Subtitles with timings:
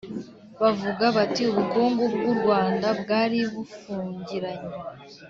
[0.61, 4.71] Bavuga bati Ubukungu bw u Rwanda bwari bufungiranye